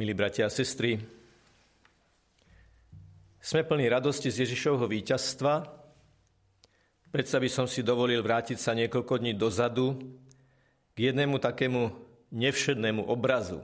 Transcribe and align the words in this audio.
Milí 0.00 0.16
bratia 0.16 0.48
a 0.48 0.56
sestry, 0.56 0.96
sme 3.36 3.68
plní 3.68 3.84
radosti 3.84 4.32
z 4.32 4.48
Ježišovho 4.48 4.88
víťazstva. 4.88 5.60
Predsa 7.12 7.36
by 7.36 7.48
som 7.52 7.68
si 7.68 7.84
dovolil 7.84 8.24
vrátiť 8.24 8.56
sa 8.56 8.72
niekoľko 8.72 9.20
dní 9.20 9.36
dozadu 9.36 10.00
k 10.96 11.12
jednému 11.12 11.36
takému 11.36 11.92
nevšednému 12.32 13.12
obrazu. 13.12 13.60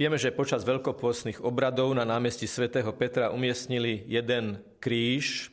Vieme, 0.00 0.16
že 0.16 0.32
počas 0.32 0.64
veľkopôstnych 0.64 1.44
obradov 1.44 1.92
na 1.92 2.08
námestí 2.08 2.48
svätého 2.48 2.88
Petra 2.96 3.28
umiestnili 3.28 4.08
jeden 4.08 4.64
kríž, 4.80 5.52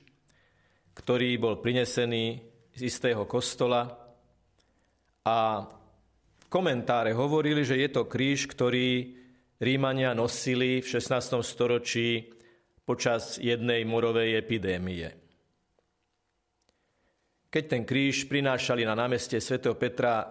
ktorý 0.95 1.35
bol 1.35 1.59
prinesený 1.59 2.47
z 2.71 2.81
istého 2.87 3.27
kostola 3.27 3.91
a 5.27 5.67
komentáre 6.55 7.11
hovorili, 7.11 7.67
že 7.67 7.75
je 7.75 7.91
to 7.91 8.07
kríž, 8.07 8.47
ktorý 8.47 9.11
Rímania 9.59 10.15
nosili 10.15 10.79
v 10.79 10.87
16. 10.87 11.43
storočí 11.43 12.31
počas 12.87 13.35
jednej 13.43 13.83
morovej 13.83 14.39
epidémie. 14.39 15.11
Keď 17.51 17.63
ten 17.67 17.83
kríž 17.83 18.31
prinášali 18.31 18.87
na 18.87 18.95
námestie 18.95 19.43
svätého 19.43 19.75
Petra 19.75 20.23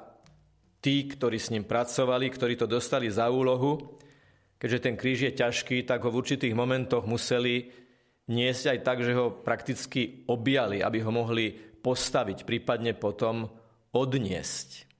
tí, 0.80 1.04
ktorí 1.04 1.36
s 1.36 1.52
ním 1.52 1.68
pracovali, 1.68 2.32
ktorí 2.32 2.56
to 2.56 2.64
dostali 2.64 3.12
za 3.12 3.28
úlohu, 3.28 4.00
keďže 4.56 4.80
ten 4.80 4.96
kríž 4.96 5.28
je 5.28 5.32
ťažký, 5.36 5.84
tak 5.84 6.08
ho 6.08 6.12
v 6.12 6.24
určitých 6.24 6.56
momentoch 6.56 7.04
museli 7.04 7.68
niesť 8.32 8.64
aj 8.72 8.78
tak, 8.80 9.04
že 9.04 9.12
ho 9.12 9.44
prakticky 9.44 10.24
objali, 10.32 10.80
aby 10.80 11.04
ho 11.04 11.12
mohli 11.12 11.52
postaviť, 11.84 12.48
prípadne 12.48 12.96
potom 12.96 13.44
odniesť. 13.92 14.93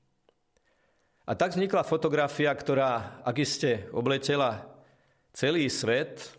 A 1.24 1.32
tak 1.32 1.56
vznikla 1.56 1.88
fotografia, 1.88 2.52
ktorá, 2.52 3.24
ak 3.24 3.36
ste 3.48 3.88
obletela 3.96 4.68
celý 5.32 5.72
svet, 5.72 6.36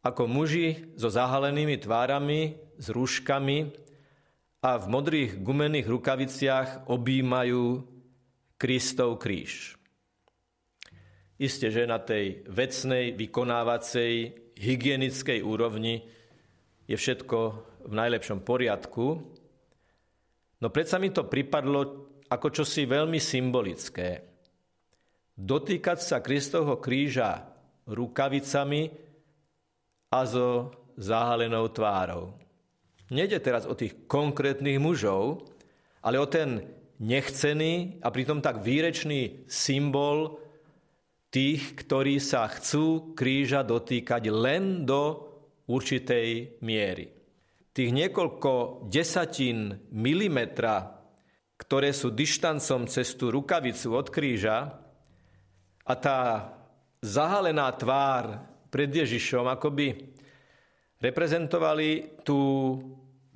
ako 0.00 0.24
muži 0.24 0.96
so 0.96 1.12
zahalenými 1.12 1.76
tvárami, 1.76 2.56
s 2.80 2.88
rúškami 2.88 3.58
a 4.64 4.80
v 4.80 4.86
modrých 4.88 5.36
gumených 5.44 5.86
rukaviciach 5.92 6.88
objímajú 6.88 7.84
Kristov 8.56 9.20
kríž. 9.20 9.76
Isté, 11.36 11.68
že 11.68 11.84
na 11.84 12.00
tej 12.00 12.48
vecnej, 12.48 13.12
vykonávacej, 13.12 14.12
hygienickej 14.56 15.44
úrovni 15.44 16.06
je 16.88 16.96
všetko 16.96 17.38
v 17.86 17.92
najlepšom 17.92 18.40
poriadku, 18.40 19.20
no 20.64 20.66
predsa 20.72 20.96
mi 20.96 21.12
to 21.12 21.28
pripadlo 21.28 22.08
ako 22.32 22.48
čosi 22.48 22.88
veľmi 22.88 23.20
symbolické. 23.20 24.24
Dotýkať 25.36 26.00
sa 26.00 26.24
Kristovho 26.24 26.80
kríža 26.80 27.44
rukavicami 27.84 28.88
a 30.08 30.20
so 30.24 30.72
zahalenou 30.96 31.68
tvárou. 31.68 32.32
Nede 33.12 33.36
teraz 33.44 33.68
o 33.68 33.76
tých 33.76 34.08
konkrétnych 34.08 34.80
mužov, 34.80 35.44
ale 36.00 36.16
o 36.16 36.24
ten 36.24 36.64
nechcený 37.04 38.00
a 38.00 38.08
pritom 38.08 38.40
tak 38.40 38.64
výrečný 38.64 39.44
symbol 39.44 40.40
tých, 41.28 41.76
ktorí 41.84 42.16
sa 42.16 42.48
chcú 42.48 43.12
kríža 43.12 43.60
dotýkať 43.64 44.32
len 44.32 44.88
do 44.88 45.28
určitej 45.68 46.60
miery. 46.64 47.12
Tých 47.72 47.90
niekoľko 47.92 48.84
desatín 48.92 49.80
milimetra 49.92 51.01
ktoré 51.62 51.94
sú 51.94 52.10
dištancom 52.10 52.90
cez 52.90 53.14
tú 53.14 53.30
rukavicu 53.30 53.94
od 53.94 54.10
kríža 54.10 54.82
a 55.86 55.94
tá 55.94 56.50
zahalená 56.98 57.70
tvár 57.78 58.42
pred 58.66 58.90
Ježišom 58.90 59.46
akoby 59.46 60.10
reprezentovali 60.98 62.22
tú 62.26 62.78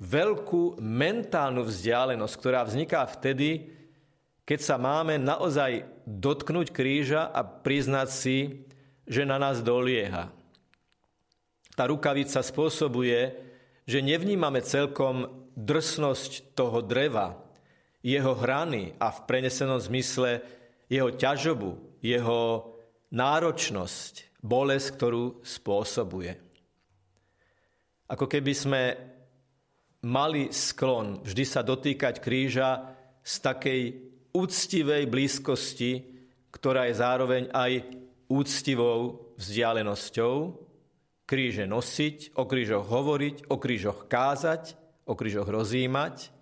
veľkú 0.03 0.79
mentálnu 0.83 1.63
vzdialenosť, 1.63 2.33
ktorá 2.35 2.67
vzniká 2.67 3.07
vtedy, 3.07 3.71
keď 4.43 4.59
sa 4.59 4.75
máme 4.75 5.15
naozaj 5.19 5.87
dotknúť 6.03 6.71
kríža 6.75 7.31
a 7.31 7.43
priznať 7.43 8.09
si, 8.11 8.37
že 9.07 9.23
na 9.23 9.39
nás 9.39 9.63
dolieha. 9.63 10.31
Tá 11.75 11.83
rukavica 11.87 12.43
spôsobuje, 12.43 13.35
že 13.87 14.03
nevnímame 14.03 14.59
celkom 14.63 15.47
drsnosť 15.55 16.55
toho 16.55 16.83
dreva, 16.83 17.46
jeho 18.07 18.33
hrany 18.39 18.95
a 18.95 19.11
v 19.11 19.19
prenesenom 19.27 19.83
zmysle 19.83 20.39
jeho 20.87 21.11
ťažobu, 21.11 21.99
jeho 21.99 22.71
náročnosť, 23.11 24.39
bolesť, 24.39 24.87
ktorú 24.95 25.43
spôsobuje. 25.43 26.39
Ako 28.07 28.31
keby 28.31 28.53
sme 28.55 28.83
mali 30.07 30.47
sklon 30.55 31.19
vždy 31.27 31.43
sa 31.43 31.59
dotýkať 31.59 32.23
kríža 32.23 32.95
z 33.19 33.33
takej 33.43 33.81
úctivej 34.31 35.03
blízkosti, 35.11 35.91
ktorá 36.47 36.87
je 36.87 36.95
zároveň 36.95 37.51
aj 37.51 37.91
úctivou 38.31 39.35
vzdialenosťou, 39.35 40.35
kríže 41.27 41.67
nosiť, 41.67 42.39
o 42.39 42.47
krížoch 42.47 42.87
hovoriť, 42.87 43.51
o 43.51 43.59
krížoch 43.59 44.07
kázať, 44.07 44.79
o 45.03 45.11
krížoch 45.11 45.51
rozímať– 45.51 46.15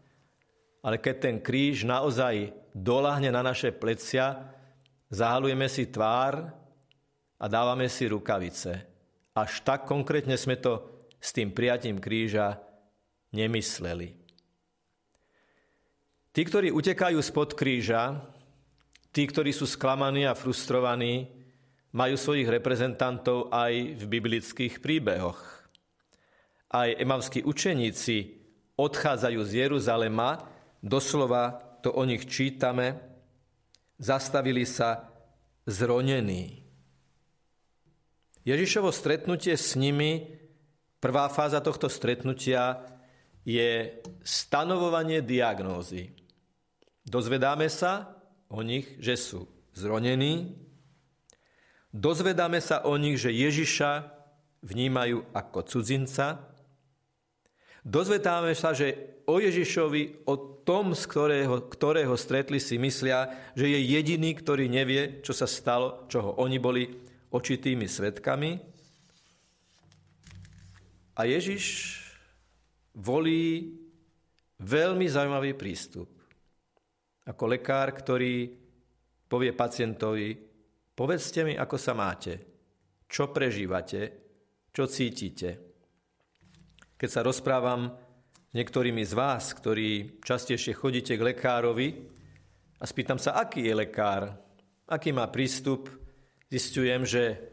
ale 0.85 1.01
keď 1.01 1.15
ten 1.17 1.35
kríž 1.41 1.81
naozaj 1.81 2.53
doláhne 2.69 3.33
na 3.33 3.41
naše 3.41 3.73
plecia, 3.73 4.53
zahalujeme 5.09 5.65
si 5.65 5.89
tvár 5.89 6.53
a 7.41 7.45
dávame 7.49 7.89
si 7.89 8.05
rukavice. 8.05 8.85
Až 9.33 9.65
tak 9.65 9.89
konkrétne 9.89 10.37
sme 10.37 10.61
to 10.61 10.85
s 11.17 11.33
tým 11.33 11.49
prijatím 11.49 11.97
kríža 11.97 12.61
nemysleli. 13.33 14.13
Tí, 16.29 16.41
ktorí 16.45 16.69
utekajú 16.69 17.17
spod 17.17 17.57
kríža, 17.57 18.21
tí, 19.09 19.25
ktorí 19.25 19.49
sú 19.57 19.65
sklamaní 19.65 20.29
a 20.29 20.37
frustrovaní, 20.37 21.33
majú 21.97 22.13
svojich 22.13 22.45
reprezentantov 22.45 23.49
aj 23.49 23.97
v 23.97 24.03
biblických 24.05 24.83
príbehoch. 24.85 25.41
Aj 26.69 26.93
emavskí 26.93 27.41
učeníci 27.41 28.37
odchádzajú 28.77 29.39
z 29.47 29.51
Jeruzalema 29.65 30.54
doslova 30.85 31.57
to 31.81 31.89
o 31.89 32.05
nich 32.05 32.29
čítame, 32.29 33.01
zastavili 33.97 34.69
sa 34.69 35.09
zronení. 35.65 36.61
Ježišovo 38.45 38.93
stretnutie 38.93 39.57
s 39.57 39.73
nimi, 39.73 40.29
prvá 41.01 41.25
fáza 41.33 41.57
tohto 41.65 41.89
stretnutia 41.89 42.85
je 43.41 43.97
stanovovanie 44.21 45.25
diagnózy. 45.25 46.13
Dozvedáme 47.01 47.65
sa 47.73 48.21
o 48.49 48.61
nich, 48.61 48.85
že 49.01 49.17
sú 49.17 49.49
zronení, 49.73 50.53
dozvedáme 51.89 52.61
sa 52.61 52.85
o 52.85 52.93
nich, 53.01 53.17
že 53.17 53.33
Ježiša 53.33 54.13
vnímajú 54.61 55.25
ako 55.33 55.59
cudzinca, 55.65 56.54
dozvedáme 57.85 58.57
sa, 58.57 58.73
že 58.73 59.21
o 59.29 59.37
Ježišovi, 59.37 60.25
o 60.25 60.35
tom, 60.65 60.97
z 60.97 61.05
ktorého, 61.05 61.69
ktorého 61.69 62.17
stretli, 62.17 62.57
si 62.57 62.81
myslia, 62.81 63.29
že 63.53 63.69
je 63.69 63.79
jediný, 63.79 64.33
ktorý 64.33 64.65
nevie, 64.65 65.21
čo 65.21 65.31
sa 65.31 65.45
stalo, 65.45 66.09
čoho 66.09 66.41
oni 66.41 66.57
boli 66.57 66.89
očitými 67.29 67.85
svetkami. 67.85 68.51
A 71.15 71.21
Ježiš 71.29 71.63
volí 72.97 73.71
veľmi 74.59 75.05
zaujímavý 75.05 75.53
prístup. 75.53 76.09
Ako 77.25 77.43
lekár, 77.49 77.93
ktorý 77.93 78.51
povie 79.25 79.51
pacientovi, 79.53 80.37
povedzte 80.93 81.41
mi, 81.41 81.53
ako 81.57 81.77
sa 81.77 81.93
máte, 81.97 82.33
čo 83.09 83.33
prežívate, 83.33 84.01
čo 84.69 84.85
cítite. 84.85 85.74
Keď 87.05 87.21
sa 87.21 87.21
rozprávam 87.21 87.93
niektorými 88.57 89.05
z 89.05 89.13
vás, 89.13 89.53
ktorí 89.53 90.17
častejšie 90.25 90.73
chodíte 90.73 91.13
k 91.13 91.37
lekárovi 91.37 92.01
a 92.81 92.85
spýtam 92.89 93.21
sa, 93.21 93.37
aký 93.37 93.61
je 93.61 93.77
lekár, 93.77 94.33
aký 94.89 95.13
má 95.13 95.29
prístup, 95.29 95.85
zistujem, 96.49 97.05
že 97.05 97.45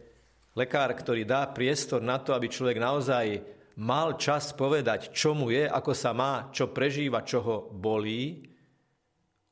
lekár, 0.56 0.96
ktorý 0.96 1.28
dá 1.28 1.44
priestor 1.52 2.00
na 2.00 2.16
to, 2.16 2.32
aby 2.32 2.48
človek 2.48 2.80
naozaj 2.80 3.44
mal 3.76 4.16
čas 4.16 4.56
povedať, 4.56 5.12
čo 5.12 5.36
mu 5.36 5.52
je, 5.52 5.68
ako 5.68 5.92
sa 5.92 6.16
má, 6.16 6.48
čo 6.48 6.72
prežíva, 6.72 7.20
čo 7.20 7.44
ho 7.44 7.56
bolí, 7.68 8.48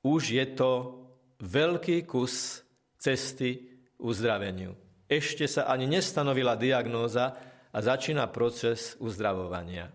už 0.01 0.33
je 0.33 0.47
to 0.57 0.97
veľký 1.45 2.09
kus 2.09 2.65
cesty 2.97 3.69
uzdraveniu. 4.01 4.73
Ešte 5.05 5.45
sa 5.45 5.69
ani 5.69 5.85
nestanovila 5.85 6.57
diagnóza 6.57 7.51
a 7.71 7.79
začína 7.79 8.27
proces 8.31 8.99
uzdravovania. 8.99 9.91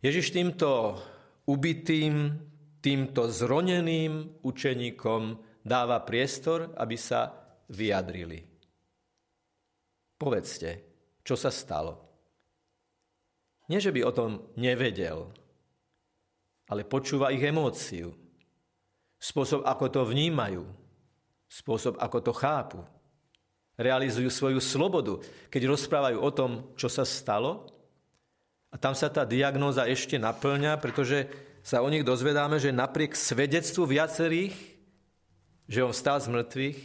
Ježiš 0.00 0.32
týmto 0.32 0.96
ubitým, 1.44 2.38
týmto 2.80 3.28
zroneným 3.28 4.40
učeníkom 4.40 5.22
dáva 5.60 6.00
priestor, 6.00 6.72
aby 6.78 6.96
sa 6.96 7.34
vyjadrili. 7.68 8.40
Povedzte, 10.16 10.70
čo 11.20 11.36
sa 11.36 11.52
stalo. 11.52 12.10
Nie, 13.68 13.78
že 13.78 13.94
by 13.94 14.00
o 14.02 14.12
tom 14.16 14.30
nevedel, 14.58 15.30
ale 16.70 16.82
počúva 16.86 17.30
ich 17.30 17.42
emóciu. 17.42 18.14
Spôsob, 19.20 19.62
ako 19.68 19.86
to 19.92 20.02
vnímajú. 20.06 20.64
Spôsob, 21.50 21.98
ako 21.98 22.18
to 22.24 22.32
chápu. 22.32 22.80
Realizujú 23.80 24.28
svoju 24.28 24.60
slobodu, 24.60 25.24
keď 25.48 25.72
rozprávajú 25.72 26.18
o 26.20 26.30
tom, 26.30 26.68
čo 26.76 26.92
sa 26.92 27.08
stalo. 27.08 27.64
A 28.68 28.76
tam 28.76 28.92
sa 28.92 29.08
tá 29.08 29.24
diagnóza 29.24 29.88
ešte 29.88 30.20
naplňa, 30.20 30.76
pretože 30.76 31.32
sa 31.64 31.80
o 31.80 31.88
nich 31.88 32.04
dozvedáme, 32.04 32.60
že 32.60 32.76
napriek 32.76 33.16
svedectvu 33.16 33.88
viacerých, 33.88 34.52
že 35.64 35.80
on 35.80 35.96
vstal 35.96 36.20
z 36.20 36.28
mŕtvych, 36.28 36.78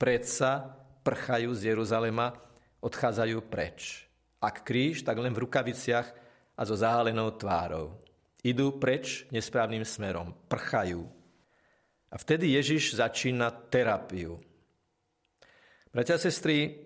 predsa 0.00 0.72
prchajú 1.04 1.52
z 1.52 1.76
Jeruzalema, 1.76 2.32
odchádzajú 2.80 3.38
preč. 3.44 4.08
Ak 4.38 4.62
kríž, 4.62 5.02
tak 5.02 5.18
len 5.18 5.34
v 5.34 5.44
rukaviciach 5.44 6.08
a 6.54 6.62
so 6.62 6.78
zahálenou 6.78 7.34
tvárou. 7.34 7.98
Idú 8.46 8.78
preč 8.78 9.26
nesprávnym 9.34 9.82
smerom, 9.82 10.30
prchajú. 10.46 11.10
A 12.08 12.16
vtedy 12.16 12.54
Ježiš 12.54 12.96
začína 12.96 13.50
terapiu. 13.50 14.40
Bratia 15.98 16.14
sestry, 16.14 16.78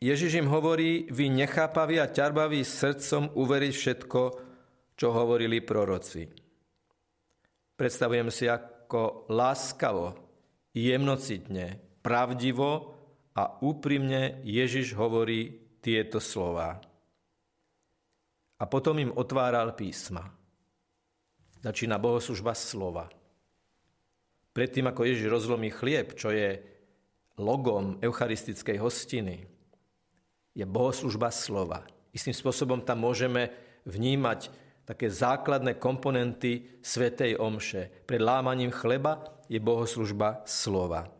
Ježiš 0.00 0.40
im 0.40 0.48
hovorí, 0.48 1.04
vy 1.12 1.28
nechápaví 1.28 2.00
a 2.00 2.08
ťarbaví 2.08 2.64
srdcom 2.64 3.36
uveriť 3.36 3.74
všetko, 3.76 4.20
čo 4.96 5.12
hovorili 5.12 5.60
proroci. 5.60 6.24
Predstavujem 7.76 8.32
si, 8.32 8.48
ako 8.48 9.28
láskavo, 9.28 10.16
jemnocitne, 10.72 11.76
pravdivo 12.00 12.96
a 13.36 13.60
úprimne 13.60 14.40
Ježiš 14.48 14.96
hovorí 14.96 15.76
tieto 15.84 16.16
slova 16.16 16.80
a 18.56 18.64
potom 18.64 18.96
im 18.96 19.12
otváral 19.12 19.76
písma. 19.76 20.24
Začína 21.60 22.00
bohoslužba 22.00 22.56
slova. 22.56 23.12
Predtým, 24.56 24.88
ako 24.88 25.04
Ježiš 25.04 25.28
rozlomí 25.28 25.68
chlieb, 25.68 26.16
čo 26.16 26.32
je 26.32 26.75
logom 27.36 28.00
eucharistickej 28.00 28.76
hostiny, 28.80 29.44
je 30.56 30.64
bohoslužba 30.64 31.28
slova. 31.28 31.84
Istým 32.16 32.32
spôsobom 32.32 32.80
tam 32.80 33.04
môžeme 33.04 33.52
vnímať 33.84 34.48
také 34.88 35.12
základné 35.12 35.76
komponenty 35.76 36.80
Svetej 36.80 37.36
Omše. 37.36 38.08
Pred 38.08 38.20
lámaním 38.24 38.72
chleba 38.72 39.20
je 39.52 39.60
bohoslužba 39.60 40.48
slova. 40.48 41.12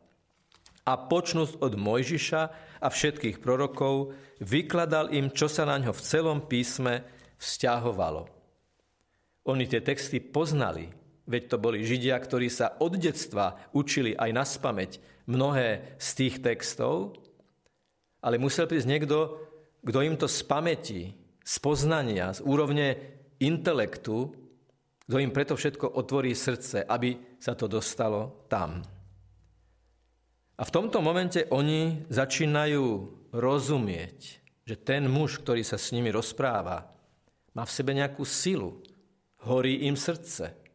A 0.86 0.92
počnúť 0.94 1.60
od 1.60 1.74
Mojžiša 1.74 2.42
a 2.80 2.88
všetkých 2.88 3.42
prorokov, 3.42 4.14
vykladal 4.38 5.10
im, 5.10 5.34
čo 5.34 5.50
sa 5.50 5.66
na 5.66 5.76
ňo 5.82 5.92
v 5.92 6.04
celom 6.04 6.38
písme 6.46 7.02
vzťahovalo. 7.36 8.22
Oni 9.50 9.66
tie 9.66 9.82
texty 9.82 10.22
poznali, 10.22 10.86
veď 11.26 11.42
to 11.50 11.56
boli 11.58 11.82
Židia, 11.82 12.16
ktorí 12.16 12.46
sa 12.46 12.78
od 12.78 12.96
detstva 12.96 13.58
učili 13.74 14.14
aj 14.14 14.30
na 14.32 14.44
spameť 14.46 14.92
mnohé 15.26 15.98
z 15.98 16.08
tých 16.14 16.40
textov, 16.40 17.18
ale 18.22 18.38
musel 18.38 18.70
prísť 18.70 18.88
niekto, 18.88 19.18
kto 19.82 19.98
im 20.02 20.16
to 20.18 20.26
z 20.30 20.40
pamäti, 20.46 21.02
z 21.42 21.54
poznania, 21.62 22.34
z 22.34 22.42
úrovne 22.42 22.98
intelektu, 23.38 24.34
kto 25.06 25.16
im 25.22 25.30
preto 25.30 25.54
všetko 25.54 25.94
otvorí 25.94 26.34
srdce, 26.34 26.82
aby 26.82 27.38
sa 27.38 27.54
to 27.54 27.70
dostalo 27.70 28.46
tam. 28.50 28.82
A 30.56 30.62
v 30.64 30.74
tomto 30.74 31.04
momente 31.04 31.46
oni 31.52 32.08
začínajú 32.08 32.86
rozumieť, 33.30 34.18
že 34.66 34.74
ten 34.74 35.06
muž, 35.06 35.38
ktorý 35.44 35.62
sa 35.62 35.78
s 35.78 35.94
nimi 35.94 36.10
rozpráva, 36.10 36.90
má 37.54 37.62
v 37.62 37.74
sebe 37.76 37.94
nejakú 37.94 38.26
silu. 38.26 38.82
Horí 39.46 39.86
im 39.86 39.94
srdce. 39.94 40.65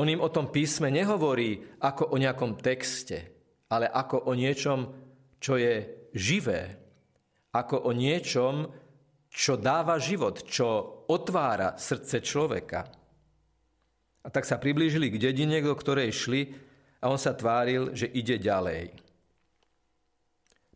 On 0.00 0.08
im 0.08 0.24
o 0.24 0.32
tom 0.32 0.48
písme 0.48 0.88
nehovorí 0.88 1.76
ako 1.84 2.16
o 2.16 2.16
nejakom 2.16 2.56
texte, 2.56 3.36
ale 3.68 3.84
ako 3.84 4.24
o 4.24 4.32
niečom, 4.32 4.88
čo 5.36 5.60
je 5.60 6.08
živé. 6.16 6.80
Ako 7.52 7.84
o 7.84 7.92
niečom, 7.92 8.64
čo 9.28 9.60
dáva 9.60 10.00
život, 10.00 10.40
čo 10.48 11.04
otvára 11.12 11.76
srdce 11.76 12.24
človeka. 12.24 12.80
A 14.24 14.28
tak 14.32 14.48
sa 14.48 14.56
priblížili 14.56 15.12
k 15.12 15.20
dedine, 15.20 15.60
do 15.60 15.76
ktorej 15.76 16.16
šli 16.16 16.42
a 17.04 17.12
on 17.12 17.20
sa 17.20 17.36
tváril, 17.36 17.92
že 17.92 18.08
ide 18.08 18.40
ďalej. 18.40 18.96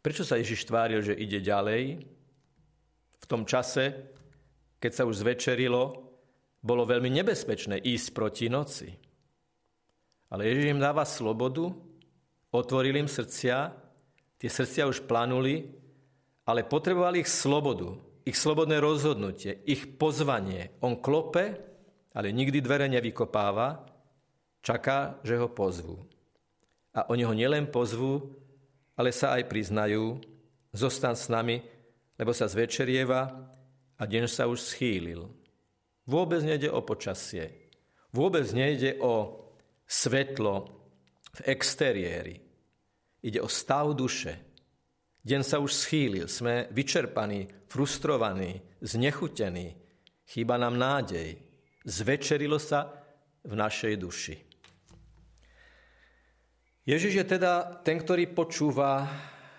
Prečo 0.05 0.21
sa 0.21 0.37
Ježiš 0.37 0.69
tváril, 0.69 1.01
že 1.01 1.17
ide 1.17 1.41
ďalej? 1.41 2.05
V 3.25 3.27
tom 3.27 3.49
čase, 3.49 4.05
keď 4.77 4.93
sa 4.93 5.09
už 5.09 5.25
zvečerilo, 5.25 6.13
bolo 6.61 6.85
veľmi 6.85 7.09
nebezpečné 7.09 7.81
ísť 7.81 8.09
proti 8.13 8.53
noci. 8.53 9.14
Ale 10.35 10.51
Ježiš 10.51 10.75
im 10.75 10.83
dáva 10.83 11.07
slobodu, 11.07 11.71
otvoril 12.51 12.99
im 12.99 13.07
srdcia, 13.07 13.71
tie 14.35 14.51
srdcia 14.51 14.91
už 14.91 15.07
planuli, 15.07 15.71
ale 16.43 16.67
potrebovali 16.67 17.23
ich 17.23 17.31
slobodu, 17.31 17.95
ich 18.27 18.35
slobodné 18.35 18.83
rozhodnutie, 18.83 19.63
ich 19.63 19.95
pozvanie. 19.95 20.75
On 20.83 20.99
klope, 20.99 21.55
ale 22.19 22.35
nikdy 22.35 22.59
dvere 22.59 22.91
nevykopáva, 22.91 23.87
čaká, 24.59 25.23
že 25.23 25.39
ho 25.39 25.47
pozvú. 25.47 26.03
A 26.99 27.07
oni 27.15 27.23
ho 27.23 27.31
nielen 27.31 27.71
pozvú, 27.71 28.35
ale 28.99 29.15
sa 29.15 29.39
aj 29.39 29.47
priznajú, 29.47 30.19
zostan 30.75 31.15
s 31.15 31.31
nami, 31.31 31.63
lebo 32.19 32.35
sa 32.35 32.51
zvečerieva 32.51 33.31
a 33.95 34.03
deň 34.03 34.27
sa 34.27 34.51
už 34.51 34.67
schýlil. 34.67 35.31
Vôbec 36.11 36.43
nejde 36.43 36.75
o 36.75 36.83
počasie. 36.83 37.71
Vôbec 38.11 38.51
nejde 38.51 38.99
o 38.99 39.44
svetlo 39.87 40.55
v 41.35 41.41
exteriéri. 41.49 42.37
Ide 43.25 43.41
o 43.41 43.49
stav 43.49 43.93
duše. 43.97 44.37
Deň 45.25 45.41
sa 45.41 45.57
už 45.61 45.73
schýlil. 45.73 46.29
Sme 46.29 46.69
vyčerpaní, 46.69 47.49
frustrovaní, 47.69 48.61
znechutení. 48.85 49.73
Chýba 50.29 50.61
nám 50.61 50.77
nádej. 50.77 51.41
Zvečerilo 51.85 52.61
sa 52.61 52.93
v 53.45 53.53
našej 53.57 53.95
duši. 53.97 54.37
Ježiš 56.85 57.13
je 57.17 57.25
teda 57.25 57.81
ten, 57.81 57.97
ktorý 57.97 58.29
počúva, 58.37 59.09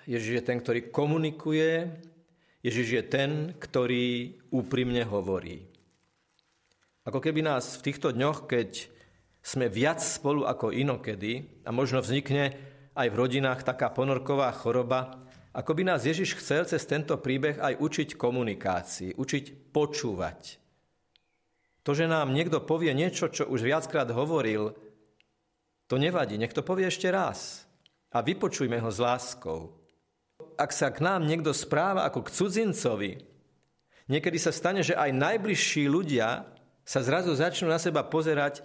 Ježiš 0.05 0.33
je 0.41 0.43
ten, 0.45 0.57
ktorý 0.61 0.93
komunikuje, 0.93 1.89
Ježiš 2.61 2.87
je 3.01 3.03
ten, 3.05 3.29
ktorý 3.57 4.37
úprimne 4.53 5.01
hovorí. 5.01 5.65
Ako 7.05 7.21
keby 7.21 7.41
nás 7.45 7.81
v 7.81 7.89
týchto 7.89 8.13
dňoch, 8.13 8.45
keď 8.45 8.89
sme 9.45 9.69
viac 9.69 10.01
spolu 10.01 10.49
ako 10.49 10.73
inokedy 10.73 11.61
a 11.61 11.69
možno 11.69 12.01
vznikne 12.01 12.57
aj 12.97 13.07
v 13.13 13.19
rodinách 13.19 13.61
taká 13.61 13.93
ponorková 13.93 14.49
choroba, 14.57 15.21
ako 15.53 15.71
by 15.77 15.93
nás 15.93 16.01
Ježiš 16.01 16.41
chcel 16.41 16.65
cez 16.65 16.81
tento 16.89 17.13
príbeh 17.21 17.61
aj 17.61 17.77
učiť 17.77 18.17
komunikácii, 18.17 19.13
učiť 19.13 19.69
počúvať. 19.69 20.41
To, 21.85 21.93
že 21.93 22.09
nám 22.09 22.33
niekto 22.33 22.65
povie 22.65 22.89
niečo, 22.97 23.29
čo 23.29 23.45
už 23.45 23.61
viackrát 23.61 24.09
hovoril, 24.09 24.73
to 25.85 26.01
nevadí, 26.01 26.41
nech 26.41 26.49
to 26.49 26.65
povie 26.65 26.89
ešte 26.89 27.13
raz. 27.13 27.69
A 28.09 28.25
vypočujme 28.25 28.81
ho 28.81 28.89
s 28.89 28.97
láskou 28.97 29.85
ak 30.55 30.71
sa 30.71 30.91
k 30.91 31.03
nám 31.03 31.27
niekto 31.27 31.51
správa 31.51 32.07
ako 32.07 32.25
k 32.25 32.33
cudzincovi, 32.33 33.11
niekedy 34.07 34.37
sa 34.39 34.55
stane, 34.55 34.81
že 34.81 34.95
aj 34.95 35.11
najbližší 35.11 35.87
ľudia 35.91 36.47
sa 36.87 36.99
zrazu 37.03 37.35
začnú 37.35 37.67
na 37.67 37.79
seba 37.79 38.05
pozerať 38.07 38.63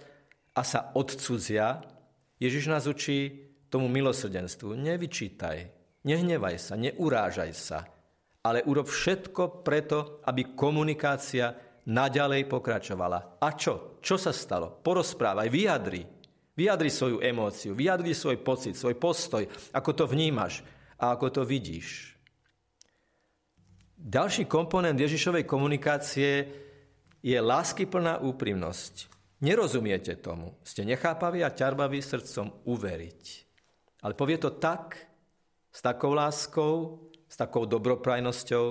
a 0.55 0.61
sa 0.63 0.91
odcudzia. 0.95 1.79
Ježiš 2.41 2.67
nás 2.67 2.87
učí 2.87 3.51
tomu 3.71 3.87
milosrdenstvu. 3.87 4.75
Nevyčítaj, 4.75 5.57
nehnevaj 6.03 6.57
sa, 6.59 6.73
neurážaj 6.75 7.51
sa, 7.55 7.87
ale 8.43 8.65
urob 8.67 8.89
všetko 8.89 9.63
preto, 9.63 10.19
aby 10.27 10.51
komunikácia 10.57 11.55
naďalej 11.87 12.49
pokračovala. 12.51 13.39
A 13.39 13.47
čo? 13.55 13.97
Čo 14.03 14.17
sa 14.19 14.33
stalo? 14.35 14.81
Porozprávaj, 14.81 15.47
vyjadri. 15.49 16.03
Vyjadri 16.51 16.91
svoju 16.91 17.23
emóciu, 17.23 17.71
vyjadri 17.71 18.11
svoj 18.11 18.43
pocit, 18.43 18.75
svoj 18.75 18.99
postoj, 18.99 19.47
ako 19.71 19.91
to 19.95 20.03
vnímaš 20.03 20.59
a 20.99 21.15
ako 21.15 21.31
to 21.31 21.41
vidíš. 21.47 22.11
Ďalší 24.01 24.49
komponent 24.49 24.97
Ježišovej 24.99 25.47
komunikácie 25.47 26.49
je 27.21 27.37
láskyplná 27.37 28.19
úprimnosť. 28.19 29.20
Nerozumiete 29.41 30.13
tomu. 30.21 30.53
Ste 30.61 30.85
nechápaví 30.85 31.41
a 31.41 31.49
ťarbaví 31.49 31.97
srdcom 31.97 32.61
uveriť. 32.69 33.23
Ale 34.05 34.13
povie 34.13 34.37
to 34.37 34.53
tak, 34.53 34.97
s 35.71 35.79
takou 35.81 36.13
láskou, 36.13 37.09
s 37.25 37.35
takou 37.39 37.65
dobroprajnosťou, 37.65 38.65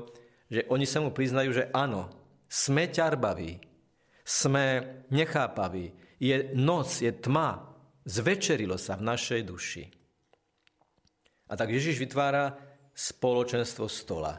že 0.51 0.67
oni 0.71 0.87
sa 0.87 1.03
mu 1.03 1.11
priznajú, 1.11 1.51
že 1.51 1.71
áno, 1.75 2.11
sme 2.47 2.87
ťarbaví, 2.87 3.59
sme 4.23 4.67
nechápaví, 5.11 5.91
je 6.23 6.53
noc, 6.55 7.03
je 7.03 7.11
tma, 7.15 7.67
zvečerilo 8.07 8.77
sa 8.79 8.95
v 8.95 9.07
našej 9.07 9.41
duši. 9.43 9.85
A 11.51 11.59
tak 11.59 11.75
Ježiš 11.75 11.99
vytvára 11.99 12.55
spoločenstvo 12.95 13.91
stola. 13.91 14.39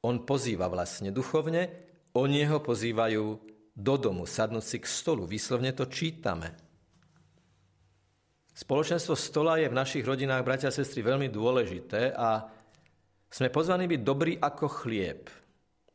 On 0.00 0.24
pozýva 0.24 0.70
vlastne 0.72 1.12
duchovne, 1.12 1.68
oni 2.16 2.48
ho 2.48 2.62
pozývajú 2.64 3.24
do 3.74 3.94
domu, 3.96 4.26
sadnúť 4.26 4.64
si 4.64 4.78
k 4.82 4.86
stolu. 4.86 5.24
Výslovne 5.24 5.72
to 5.72 5.86
čítame. 5.88 6.52
Spoločenstvo 8.54 9.16
stola 9.16 9.56
je 9.56 9.72
v 9.72 9.78
našich 9.78 10.04
rodinách, 10.04 10.44
bratia 10.44 10.68
a 10.68 10.74
sestry, 10.74 11.00
veľmi 11.00 11.32
dôležité 11.32 12.12
a 12.12 12.44
sme 13.30 13.48
pozvaní 13.48 13.88
byť 13.88 14.00
dobrí 14.04 14.36
ako 14.36 14.66
chlieb. 14.84 15.32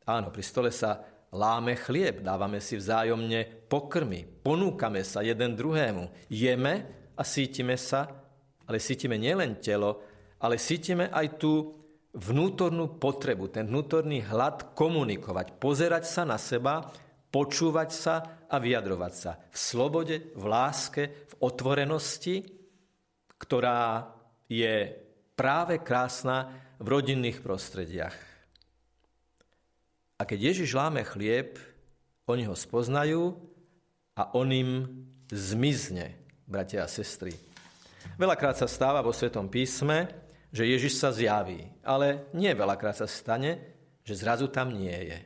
Áno, 0.08 0.34
pri 0.34 0.42
stole 0.42 0.74
sa 0.74 1.04
láme 1.30 1.76
chlieb, 1.78 2.24
dávame 2.24 2.58
si 2.58 2.80
vzájomne 2.80 3.68
pokrmy, 3.70 4.24
ponúkame 4.42 5.04
sa 5.06 5.22
jeden 5.22 5.54
druhému, 5.54 6.32
jeme 6.32 6.74
a 7.14 7.22
sítime 7.22 7.76
sa, 7.78 8.08
ale 8.66 8.82
sítime 8.82 9.14
nielen 9.20 9.62
telo, 9.62 10.02
ale 10.42 10.58
sítime 10.58 11.12
aj 11.12 11.38
tú 11.38 11.76
vnútornú 12.16 12.96
potrebu, 12.96 13.52
ten 13.52 13.68
vnútorný 13.68 14.24
hlad 14.24 14.72
komunikovať, 14.72 15.60
pozerať 15.60 16.08
sa 16.08 16.24
na 16.24 16.40
seba, 16.40 16.88
počúvať 17.30 17.90
sa 17.92 18.14
a 18.46 18.56
vyjadrovať 18.58 19.12
sa 19.12 19.32
v 19.50 19.56
slobode, 19.58 20.16
v 20.32 20.44
láske, 20.46 21.02
v 21.30 21.34
otvorenosti 21.42 22.56
ktorá 23.36 24.08
je 24.48 24.92
práve 25.36 25.80
krásna 25.84 26.52
v 26.80 26.86
rodinných 26.88 27.40
prostrediach. 27.44 28.16
A 30.16 30.22
keď 30.24 30.52
Ježiš 30.52 30.72
láme 30.72 31.04
chlieb, 31.04 31.60
oni 32.24 32.48
ho 32.48 32.56
spoznajú 32.56 33.36
a 34.16 34.32
on 34.32 34.48
im 34.48 34.70
zmizne, 35.28 36.16
bratia 36.48 36.88
a 36.88 36.88
sestry. 36.88 37.36
Veľakrát 38.16 38.56
sa 38.56 38.64
stáva 38.64 39.04
vo 39.04 39.12
Svetom 39.12 39.52
písme, 39.52 40.08
že 40.48 40.64
Ježiš 40.64 40.96
sa 40.96 41.12
zjaví, 41.12 41.68
ale 41.84 42.32
nie 42.32 42.48
veľakrát 42.56 42.96
sa 42.96 43.04
stane, 43.04 43.76
že 44.00 44.16
zrazu 44.16 44.48
tam 44.48 44.72
nie 44.72 45.12
je. 45.12 45.18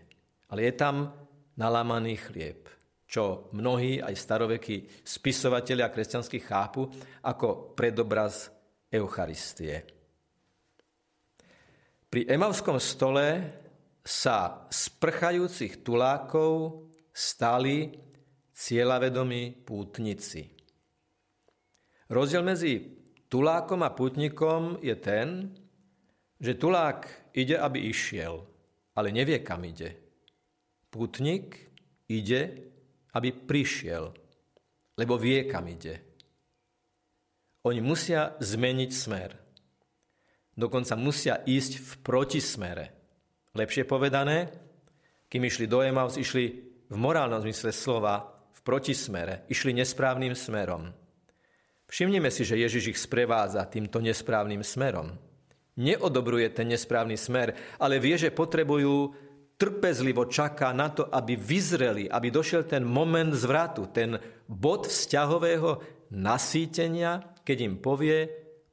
Ale 0.51 0.67
je 0.67 0.75
tam 0.75 1.15
nalámaný 1.61 2.17
chlieb 2.17 2.81
čo 3.11 3.51
mnohí 3.59 3.99
aj 3.99 4.15
starovekí 4.15 5.03
spisovatelia 5.03 5.91
kresťanskí 5.91 6.39
chápu 6.47 6.87
ako 7.27 7.75
predobraz 7.75 8.55
Eucharistie. 8.87 9.83
Pri 12.07 12.23
emavskom 12.31 12.79
stole 12.79 13.27
sa 14.07 14.67
z 14.71 14.95
prchajúcich 14.95 15.83
tulákov 15.83 16.87
stali 17.11 17.91
cieľavedomí 18.55 19.67
pútnici. 19.67 20.47
Rozdiel 22.11 22.47
medzi 22.47 22.79
tulákom 23.27 23.83
a 23.83 23.91
pútnikom 23.91 24.79
je 24.83 24.95
ten, 24.99 25.51
že 26.39 26.55
tulák 26.55 27.31
ide, 27.35 27.59
aby 27.59 27.91
išiel, 27.91 28.43
ale 28.95 29.11
nevie, 29.11 29.43
kam 29.43 29.67
ide. 29.67 30.10
Pútnik 30.91 31.71
ide, 32.11 32.71
aby 33.15 33.31
prišiel, 33.31 34.11
lebo 34.99 35.15
vie, 35.15 35.47
kam 35.47 35.71
ide. 35.71 36.03
Oni 37.63 37.79
musia 37.79 38.35
zmeniť 38.43 38.91
smer. 38.91 39.31
Dokonca 40.59 40.99
musia 40.99 41.41
ísť 41.47 41.73
v 41.79 41.91
protismere. 42.03 42.87
Lepšie 43.55 43.87
povedané, 43.87 44.51
kým 45.31 45.47
išli 45.47 45.71
do 45.71 45.79
Emaus, 45.79 46.19
išli 46.19 46.45
v 46.91 46.97
morálnom 46.99 47.39
zmysle 47.39 47.71
slova 47.71 48.27
v 48.51 48.61
protismere, 48.67 49.47
išli 49.47 49.71
nesprávnym 49.71 50.35
smerom. 50.35 50.91
Všimnime 51.87 52.31
si, 52.35 52.43
že 52.43 52.59
Ježiš 52.59 52.95
ich 52.95 52.99
sprevádza 52.99 53.67
týmto 53.67 54.03
nesprávnym 54.03 54.63
smerom. 54.63 55.15
Neodobruje 55.79 56.51
ten 56.51 56.71
nesprávny 56.71 57.15
smer, 57.15 57.55
ale 57.79 58.03
vie, 58.03 58.19
že 58.19 58.35
potrebujú 58.35 59.15
trpezlivo 59.61 60.25
čaká 60.25 60.73
na 60.73 60.89
to, 60.89 61.13
aby 61.13 61.37
vyzreli, 61.37 62.09
aby 62.09 62.33
došiel 62.33 62.65
ten 62.65 62.81
moment 62.81 63.37
zvratu, 63.37 63.93
ten 63.93 64.17
bod 64.49 64.89
vzťahového 64.89 65.71
nasýtenia, 66.17 67.21
keď 67.45 67.59
im 67.69 67.77
povie, 67.77 68.25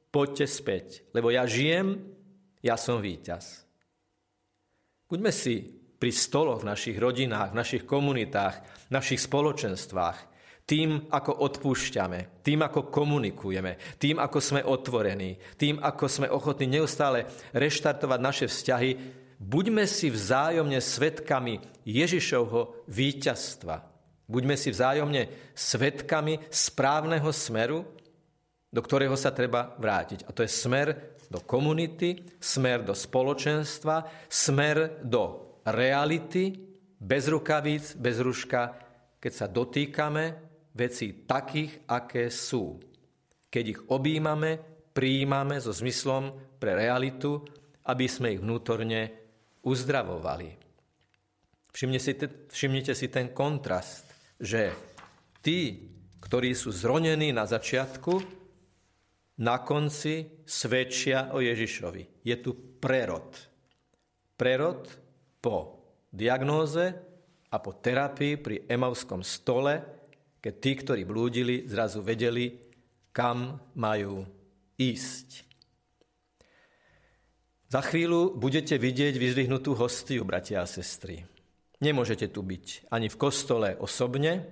poďte 0.08 0.46
späť, 0.48 0.86
lebo 1.12 1.28
ja 1.28 1.44
žijem, 1.44 2.00
ja 2.64 2.80
som 2.80 3.04
víťaz. 3.04 3.68
Buďme 5.04 5.28
si 5.28 5.68
pri 6.00 6.08
stoloch 6.08 6.64
v 6.64 6.72
našich 6.72 6.96
rodinách, 6.96 7.52
v 7.52 7.58
našich 7.60 7.84
komunitách, 7.84 8.88
v 8.88 8.92
našich 8.96 9.20
spoločenstvách, 9.20 10.18
tým, 10.68 11.08
ako 11.08 11.32
odpúšťame, 11.48 12.44
tým, 12.44 12.60
ako 12.60 12.92
komunikujeme, 12.92 13.96
tým, 13.96 14.20
ako 14.20 14.38
sme 14.40 14.60
otvorení, 14.64 15.36
tým, 15.56 15.80
ako 15.80 16.04
sme 16.04 16.28
ochotní 16.28 16.80
neustále 16.80 17.24
reštartovať 17.56 18.20
naše 18.20 18.46
vzťahy, 18.52 18.90
buďme 19.38 19.86
si 19.86 20.10
vzájomne 20.10 20.82
svetkami 20.82 21.62
Ježišovho 21.86 22.84
víťazstva. 22.90 23.86
Buďme 24.28 24.60
si 24.60 24.68
vzájomne 24.74 25.54
svetkami 25.56 26.52
správneho 26.52 27.32
smeru, 27.32 27.86
do 28.68 28.80
ktorého 28.84 29.16
sa 29.16 29.32
treba 29.32 29.72
vrátiť. 29.80 30.28
A 30.28 30.30
to 30.36 30.44
je 30.44 30.50
smer 30.52 31.16
do 31.32 31.40
komunity, 31.40 32.36
smer 32.36 32.84
do 32.84 32.92
spoločenstva, 32.92 34.28
smer 34.28 35.00
do 35.00 35.56
reality, 35.64 36.52
bez 36.98 37.30
rukavíc, 37.32 37.96
bez 37.96 38.20
ruška, 38.20 38.76
keď 39.16 39.32
sa 39.32 39.46
dotýkame 39.48 40.24
veci 40.76 41.24
takých, 41.24 41.88
aké 41.88 42.28
sú. 42.28 42.76
Keď 43.48 43.64
ich 43.64 43.80
objímame, 43.88 44.60
prijímame 44.92 45.56
so 45.62 45.72
zmyslom 45.72 46.58
pre 46.60 46.76
realitu, 46.76 47.40
aby 47.88 48.04
sme 48.04 48.36
ich 48.36 48.42
vnútorne 48.44 49.27
uzdravovali. 49.68 50.48
Všimnite 51.68 52.92
si, 52.96 53.06
ten 53.12 53.30
kontrast, 53.36 54.08
že 54.40 54.72
tí, 55.44 55.92
ktorí 56.18 56.56
sú 56.56 56.72
zronení 56.72 57.30
na 57.30 57.44
začiatku, 57.44 58.38
na 59.38 59.62
konci 59.62 60.42
svedčia 60.42 61.30
o 61.30 61.38
Ježišovi. 61.38 62.26
Je 62.26 62.36
tu 62.42 62.80
prerod. 62.82 63.30
Prerod 64.34 64.90
po 65.38 65.56
diagnóze 66.10 66.84
a 67.48 67.56
po 67.62 67.78
terapii 67.78 68.34
pri 68.42 68.66
emavskom 68.66 69.22
stole, 69.22 69.78
keď 70.42 70.54
tí, 70.58 70.72
ktorí 70.82 71.02
blúdili, 71.06 71.70
zrazu 71.70 72.02
vedeli, 72.02 72.58
kam 73.14 73.62
majú 73.78 74.26
ísť. 74.74 75.47
Za 77.68 77.84
chvíľu 77.84 78.32
budete 78.32 78.80
vidieť 78.80 79.20
vyzdvihnutú 79.20 79.76
hostiu, 79.76 80.24
bratia 80.24 80.64
a 80.64 80.66
sestry. 80.66 81.28
Nemôžete 81.84 82.32
tu 82.32 82.40
byť 82.40 82.88
ani 82.88 83.12
v 83.12 83.20
kostole 83.20 83.76
osobne, 83.76 84.48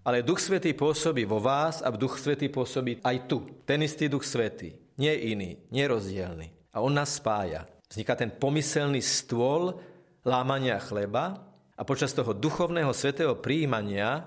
ale 0.00 0.24
Duch 0.24 0.40
Svetý 0.40 0.72
pôsobí 0.72 1.28
vo 1.28 1.44
vás 1.44 1.84
a 1.84 1.92
Duch 1.92 2.16
Svetý 2.16 2.48
pôsobí 2.48 3.04
aj 3.04 3.28
tu. 3.28 3.44
Ten 3.68 3.84
istý 3.84 4.08
Duch 4.08 4.24
Svetý. 4.24 4.80
Nie 4.96 5.12
iný, 5.28 5.60
nerozdielný. 5.68 6.72
A 6.72 6.80
on 6.80 6.96
nás 6.96 7.20
spája. 7.20 7.68
Vzniká 7.92 8.16
ten 8.16 8.32
pomyselný 8.32 9.04
stôl 9.04 9.76
lámania 10.24 10.80
chleba 10.80 11.44
a 11.76 11.84
počas 11.84 12.16
toho 12.16 12.32
duchovného 12.32 12.96
svetého 12.96 13.36
príjmania 13.36 14.24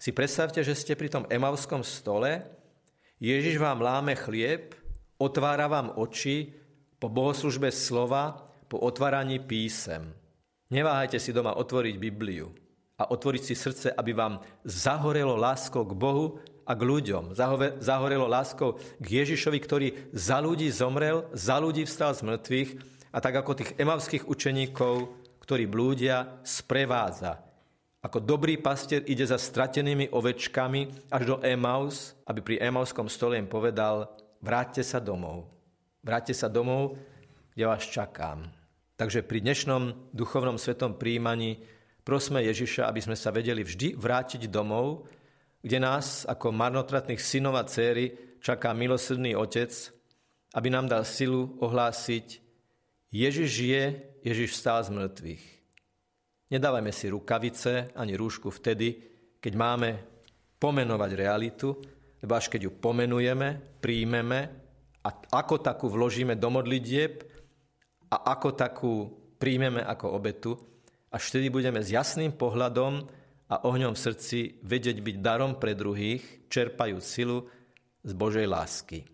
si 0.00 0.16
predstavte, 0.16 0.64
že 0.64 0.72
ste 0.72 0.96
pri 0.96 1.12
tom 1.12 1.28
emavskom 1.28 1.84
stole, 1.84 2.48
Ježiš 3.20 3.60
vám 3.60 3.84
láme 3.84 4.16
chlieb, 4.16 4.72
otvára 5.20 5.68
vám 5.68 6.00
oči, 6.00 6.57
po 6.98 7.06
bohoslužbe 7.06 7.70
slova, 7.70 8.50
po 8.68 8.78
otváraní 8.82 9.38
písem. 9.38 10.12
Neváhajte 10.68 11.16
si 11.16 11.32
doma 11.32 11.56
otvoriť 11.56 11.94
Bibliu 11.96 12.52
a 13.00 13.08
otvoriť 13.08 13.42
si 13.42 13.54
srdce, 13.56 13.88
aby 13.94 14.12
vám 14.12 14.44
zahorelo 14.66 15.38
láskou 15.38 15.86
k 15.88 15.96
Bohu 15.96 16.42
a 16.68 16.76
k 16.76 16.82
ľuďom. 16.84 17.32
Zahorelo 17.80 18.28
láskou 18.28 18.76
k 19.00 19.06
Ježišovi, 19.24 19.58
ktorý 19.64 19.88
za 20.12 20.36
ľudí 20.44 20.68
zomrel, 20.68 21.24
za 21.32 21.56
ľudí 21.56 21.88
vstal 21.88 22.12
z 22.12 22.28
mŕtvych 22.28 22.70
a 23.08 23.18
tak 23.24 23.40
ako 23.40 23.56
tých 23.56 23.72
emavských 23.80 24.28
učeníkov, 24.28 25.08
ktorí 25.40 25.64
blúdia, 25.64 26.44
sprevádza. 26.44 27.40
Ako 28.04 28.20
dobrý 28.20 28.60
pastier 28.60 29.00
ide 29.08 29.24
za 29.24 29.40
stratenými 29.40 30.12
ovečkami 30.12 31.08
až 31.08 31.22
do 31.24 31.36
Emaus, 31.40 32.12
aby 32.28 32.44
pri 32.44 32.56
Emauskom 32.60 33.08
stole 33.08 33.40
im 33.40 33.48
povedal, 33.48 34.12
vráťte 34.44 34.84
sa 34.84 35.00
domov. 35.00 35.57
Vráťte 36.08 36.32
sa 36.32 36.48
domov, 36.48 36.96
kde 37.52 37.68
vás 37.68 37.84
čakám. 37.84 38.48
Takže 38.96 39.28
pri 39.28 39.44
dnešnom 39.44 40.08
duchovnom 40.16 40.56
svetom 40.56 40.96
príjmaní 40.96 41.60
prosme 42.00 42.40
Ježiša, 42.48 42.88
aby 42.88 43.04
sme 43.04 43.12
sa 43.12 43.28
vedeli 43.28 43.60
vždy 43.60 43.92
vrátiť 43.92 44.48
domov, 44.48 45.04
kde 45.60 45.76
nás 45.76 46.24
ako 46.24 46.48
marnotratných 46.48 47.20
synov 47.20 47.60
a 47.60 47.68
céry 47.68 48.40
čaká 48.40 48.72
milosrdný 48.72 49.36
Otec, 49.36 49.68
aby 50.56 50.72
nám 50.72 50.88
dal 50.88 51.04
silu 51.04 51.60
ohlásiť 51.60 52.40
Ježiš 53.12 53.48
žije, 53.52 53.82
Ježiš 54.24 54.56
vstal 54.56 54.88
z 54.88 54.96
mŕtvych. 54.96 55.44
Nedávajme 56.56 56.88
si 56.88 57.12
rukavice 57.12 57.92
ani 57.92 58.16
rúšku 58.16 58.48
vtedy, 58.48 58.96
keď 59.44 59.52
máme 59.60 59.90
pomenovať 60.56 61.10
realitu, 61.12 61.76
lebo 62.24 62.32
až 62.32 62.48
keď 62.48 62.64
ju 62.64 62.72
pomenujeme, 62.80 63.76
príjmeme 63.84 64.67
a 65.04 65.10
ako 65.42 65.62
takú 65.62 65.86
vložíme 65.90 66.34
do 66.34 66.48
modlitieb 66.50 67.22
a 68.08 68.34
ako 68.34 68.48
takú 68.56 68.92
príjmeme 69.38 69.84
ako 69.84 70.06
obetu, 70.10 70.52
až 71.08 71.22
vtedy 71.32 71.48
budeme 71.48 71.80
s 71.80 71.94
jasným 71.94 72.34
pohľadom 72.34 73.06
a 73.48 73.64
ohňom 73.64 73.96
v 73.96 74.02
srdci 74.02 74.38
vedieť 74.60 75.00
byť 75.00 75.16
darom 75.24 75.56
pre 75.56 75.72
druhých, 75.72 76.48
čerpajúc 76.52 77.04
silu 77.04 77.48
z 78.04 78.12
Božej 78.12 78.44
lásky. 78.44 79.08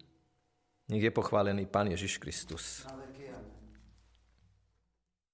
Nech 0.91 1.03
je 1.03 1.13
pochválený 1.15 1.71
Pán 1.71 1.89
Ježiš 1.89 2.19
Kristus. 2.19 2.85